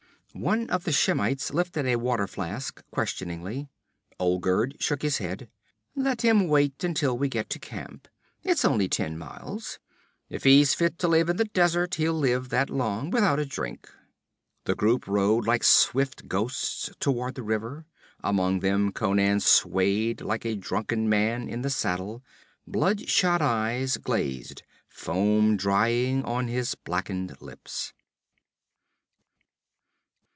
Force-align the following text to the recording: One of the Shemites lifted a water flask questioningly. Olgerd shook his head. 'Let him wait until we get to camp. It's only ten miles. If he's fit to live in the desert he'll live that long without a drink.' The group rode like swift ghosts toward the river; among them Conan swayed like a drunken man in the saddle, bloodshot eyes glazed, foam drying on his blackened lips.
One 0.33 0.69
of 0.69 0.85
the 0.85 0.93
Shemites 0.93 1.53
lifted 1.53 1.85
a 1.85 1.97
water 1.97 2.25
flask 2.25 2.81
questioningly. 2.89 3.67
Olgerd 4.17 4.77
shook 4.81 5.01
his 5.01 5.17
head. 5.17 5.49
'Let 5.93 6.21
him 6.21 6.47
wait 6.47 6.85
until 6.85 7.17
we 7.17 7.27
get 7.27 7.49
to 7.49 7.59
camp. 7.59 8.07
It's 8.41 8.63
only 8.63 8.87
ten 8.87 9.17
miles. 9.17 9.77
If 10.29 10.45
he's 10.45 10.73
fit 10.73 10.97
to 10.99 11.09
live 11.09 11.27
in 11.27 11.35
the 11.35 11.43
desert 11.43 11.95
he'll 11.95 12.13
live 12.17 12.47
that 12.47 12.69
long 12.69 13.09
without 13.11 13.39
a 13.39 13.45
drink.' 13.45 13.89
The 14.63 14.73
group 14.73 15.05
rode 15.05 15.45
like 15.45 15.65
swift 15.65 16.29
ghosts 16.29 16.89
toward 17.01 17.35
the 17.35 17.43
river; 17.43 17.85
among 18.23 18.61
them 18.61 18.93
Conan 18.93 19.41
swayed 19.41 20.21
like 20.21 20.45
a 20.45 20.55
drunken 20.55 21.09
man 21.09 21.49
in 21.49 21.61
the 21.61 21.69
saddle, 21.69 22.23
bloodshot 22.65 23.41
eyes 23.41 23.97
glazed, 23.97 24.63
foam 24.87 25.57
drying 25.57 26.23
on 26.23 26.47
his 26.47 26.73
blackened 26.73 27.35
lips. 27.41 27.91